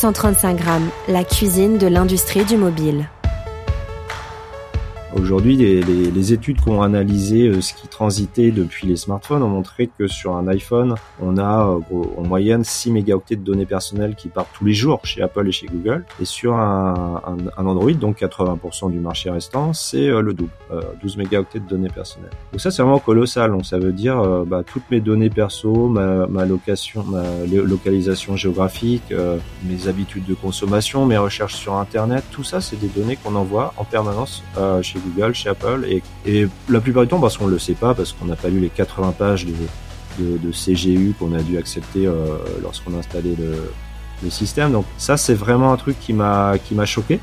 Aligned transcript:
135 0.00 0.56
grammes, 0.56 0.88
la 1.08 1.24
cuisine 1.24 1.76
de 1.76 1.86
l'industrie 1.86 2.46
du 2.46 2.56
mobile. 2.56 3.10
Aujourd'hui, 5.16 5.56
les, 5.56 5.82
les, 5.82 6.08
les, 6.08 6.32
études 6.32 6.60
qui 6.60 6.68
ont 6.68 6.82
analysé 6.82 7.48
euh, 7.48 7.60
ce 7.60 7.74
qui 7.74 7.88
transitait 7.88 8.52
depuis 8.52 8.86
les 8.86 8.94
smartphones 8.94 9.42
ont 9.42 9.48
montré 9.48 9.90
que 9.98 10.06
sur 10.06 10.36
un 10.36 10.46
iPhone, 10.46 10.94
on 11.20 11.36
a 11.36 11.66
euh, 11.66 11.80
en 12.16 12.22
moyenne 12.22 12.62
6 12.62 12.92
mégaoctets 12.92 13.34
de 13.34 13.42
données 13.42 13.66
personnelles 13.66 14.14
qui 14.14 14.28
partent 14.28 14.50
tous 14.54 14.64
les 14.64 14.72
jours 14.72 15.00
chez 15.04 15.20
Apple 15.20 15.48
et 15.48 15.52
chez 15.52 15.66
Google. 15.66 16.04
Et 16.20 16.24
sur 16.24 16.54
un, 16.54 17.20
un, 17.56 17.66
Android, 17.66 17.90
donc 17.92 18.20
80% 18.20 18.92
du 18.92 19.00
marché 19.00 19.30
restant, 19.30 19.72
c'est 19.72 20.08
euh, 20.08 20.20
le 20.20 20.32
double, 20.32 20.52
12 21.02 21.16
mégaoctets 21.16 21.58
de 21.58 21.66
données 21.66 21.88
personnelles. 21.88 22.30
Donc 22.52 22.60
ça, 22.60 22.70
c'est 22.70 22.82
vraiment 22.82 23.00
colossal. 23.00 23.50
Donc 23.50 23.66
ça 23.66 23.78
veut 23.78 23.92
dire 23.92 24.22
bah, 24.46 24.62
toutes 24.64 24.88
mes 24.92 25.00
données 25.00 25.30
perso, 25.30 25.88
ma, 25.88 26.28
ma 26.28 26.44
location, 26.46 27.02
ma 27.02 27.22
localisation 27.46 28.36
géographique, 28.36 29.12
mes 29.64 29.88
habitudes 29.88 30.24
de 30.26 30.34
consommation, 30.34 31.04
mes 31.04 31.18
recherches 31.18 31.56
sur 31.56 31.74
Internet, 31.74 32.24
tout 32.30 32.44
ça, 32.44 32.60
c'est 32.60 32.78
des 32.78 32.88
données 32.88 33.16
qu'on 33.16 33.34
envoie 33.34 33.74
en 33.76 33.84
permanence 33.84 34.44
chez 34.82 34.99
Google, 35.00 35.34
chez 35.34 35.48
Apple, 35.48 35.86
et, 36.26 36.48
la 36.68 36.80
plupart 36.80 37.02
du 37.02 37.08
temps 37.08 37.20
parce 37.20 37.36
qu'on 37.36 37.46
ne 37.46 37.52
le 37.52 37.58
sait 37.58 37.74
pas, 37.74 37.94
parce 37.94 38.12
qu'on 38.12 38.26
n'a 38.26 38.36
pas 38.36 38.48
lu 38.48 38.60
les 38.60 38.68
80 38.68 39.14
pages 39.18 39.46
de, 39.46 39.54
CGU 40.52 41.14
qu'on 41.18 41.32
a 41.32 41.40
dû 41.40 41.56
accepter 41.56 42.06
euh, 42.06 42.36
lorsqu'on 42.62 42.94
a 42.94 42.98
installé 42.98 43.36
le, 43.36 44.28
système. 44.28 44.72
Donc 44.72 44.84
ça, 44.98 45.16
c'est 45.16 45.34
vraiment 45.34 45.72
un 45.72 45.78
truc 45.78 45.98
qui 45.98 46.12
m'a 46.12 46.58
choqué. 46.84 47.20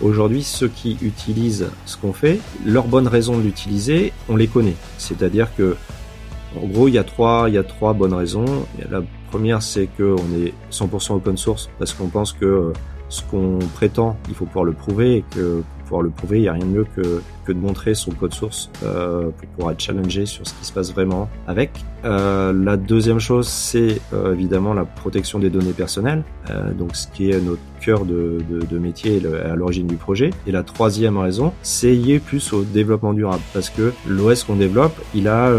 Aujourd'hui, 0.00 0.42
ceux 0.42 0.68
qui 0.68 0.98
utilisent 1.02 1.68
ce 1.86 1.96
qu'on 1.96 2.12
fait, 2.12 2.40
leurs 2.64 2.86
bonnes 2.86 3.08
raisons 3.08 3.38
de 3.38 3.42
l'utiliser, 3.42 4.12
on 4.28 4.36
les 4.36 4.48
connaît. 4.48 4.74
C'est-à-dire 4.98 5.48
que, 5.56 5.76
en 6.60 6.66
gros, 6.66 6.88
il 6.88 6.94
y 6.94 6.98
a 6.98 7.04
trois, 7.04 7.44
il 7.48 7.54
y 7.54 7.58
a 7.58 7.62
trois 7.62 7.92
bonnes 7.92 8.14
raisons. 8.14 8.66
La 8.90 9.02
première, 9.30 9.62
c'est 9.62 9.88
qu'on 9.96 10.44
est 10.44 10.52
100% 10.72 11.14
open 11.14 11.36
source 11.36 11.70
parce 11.78 11.92
qu'on 11.92 12.08
pense 12.08 12.32
que 12.32 12.72
ce 13.08 13.22
qu'on 13.22 13.58
prétend, 13.74 14.16
il 14.28 14.34
faut 14.34 14.46
pouvoir 14.46 14.64
le 14.64 14.72
prouver 14.72 15.18
et 15.18 15.24
que 15.30 15.62
pouvoir 15.92 16.02
le 16.04 16.10
prouver, 16.10 16.38
il 16.38 16.42
n'y 16.42 16.48
a 16.48 16.54
rien 16.54 16.64
de 16.64 16.70
mieux 16.70 16.86
que, 16.96 17.52
de 17.52 17.58
montrer 17.58 17.94
son 17.94 18.12
code 18.12 18.32
source 18.32 18.70
euh, 18.82 19.24
pour 19.24 19.48
pouvoir 19.48 19.72
être 19.72 19.80
challengé 19.80 20.24
sur 20.24 20.46
ce 20.46 20.54
qui 20.54 20.64
se 20.64 20.72
passe 20.72 20.90
vraiment 20.90 21.28
avec. 21.46 21.70
Euh, 22.06 22.50
la 22.54 22.78
deuxième 22.78 23.18
chose, 23.18 23.46
c'est 23.46 24.00
euh, 24.14 24.32
évidemment 24.32 24.72
la 24.72 24.86
protection 24.86 25.38
des 25.38 25.50
données 25.50 25.74
personnelles, 25.74 26.22
donc 26.78 26.96
ce 26.96 27.08
qui 27.08 27.30
est 27.30 27.40
notre 27.40 27.60
cœur 27.82 28.06
de, 28.06 28.42
métier 28.78 29.20
et 29.22 29.50
à 29.50 29.54
l'origine 29.54 29.86
du 29.86 29.96
projet. 29.96 30.30
Et 30.46 30.50
la 30.50 30.62
troisième 30.62 31.18
raison, 31.18 31.52
c'est 31.62 31.92
lié 31.92 32.20
plus 32.20 32.54
au 32.54 32.62
développement 32.62 33.12
durable, 33.12 33.42
parce 33.52 33.68
que 33.68 33.92
l'OS 34.08 34.44
qu'on 34.44 34.56
développe, 34.56 34.98
il 35.14 35.28
a 35.28 35.52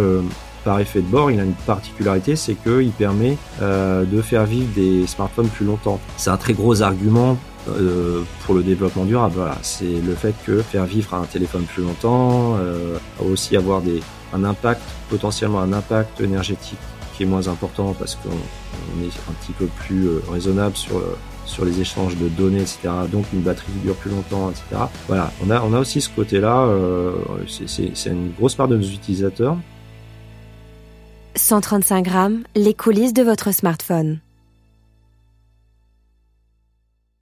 par 0.64 0.80
effet 0.80 1.02
de 1.02 1.08
bord, 1.08 1.30
il 1.30 1.40
a 1.40 1.44
une 1.44 1.54
particularité, 1.68 2.36
c'est 2.36 2.56
qu'il 2.56 2.92
permet 2.92 3.38
de 3.62 4.22
faire 4.22 4.46
vivre 4.46 4.70
des 4.76 5.06
smartphones 5.06 5.48
plus 5.48 5.66
longtemps. 5.66 6.00
C'est 6.18 6.32
un 6.32 6.38
très 6.38 6.54
gros 6.54 6.82
argument 6.82 7.38
euh, 7.70 8.24
pour 8.46 8.56
le 8.56 8.64
développement 8.64 9.06
durable. 9.06 9.36
Voilà, 9.36 9.58
c'est 9.62 9.86
le 9.86 10.16
fait 10.16 10.34
que 10.46 10.62
faire 10.62 10.86
vivre 10.86 11.14
un 11.14 11.26
téléphone 11.26 11.64
plus 11.64 11.84
longtemps 11.84 12.56
euh, 12.58 12.98
aussi 13.32 13.56
avoir 13.58 13.82
des, 13.82 14.02
un 14.34 14.44
impact, 14.44 14.82
potentiellement 15.10 15.60
un 15.60 15.74
impact 15.74 16.22
énergétique 16.22 16.80
qui 17.16 17.24
est 17.24 17.28
moins 17.28 17.48
important 17.48 17.94
parce 17.98 18.16
qu'on 18.16 18.30
est 18.30 19.30
un 19.30 19.34
petit 19.42 19.54
peu 19.54 19.68
plus 19.68 20.08
euh, 20.08 20.22
raisonnable 20.32 20.76
sur 20.76 21.02
sur 21.46 21.66
les 21.66 21.82
échanges 21.82 22.16
de 22.18 22.28
données, 22.30 22.62
etc. 22.62 22.90
Donc 23.12 23.26
une 23.34 23.42
batterie 23.42 23.72
qui 23.74 23.80
dure 23.80 23.96
plus 23.96 24.12
longtemps, 24.12 24.50
etc. 24.50 24.64
Voilà, 25.08 25.32
on 25.46 25.50
a 25.52 25.62
on 25.62 25.74
a 25.74 25.80
aussi 25.80 26.02
ce 26.02 26.10
côté-là. 26.10 26.62
Euh, 26.62 27.14
c'est 27.48 28.10
une 28.10 28.32
grosse 28.32 28.56
part 28.56 28.68
de 28.68 28.78
nos 28.78 28.84
utilisateurs 28.84 29.58
135 31.36 32.04
grammes, 32.04 32.44
les 32.56 32.76
coulisses 32.76 33.14
de 33.14 33.24
votre 33.24 33.54
smartphone. 33.54 34.20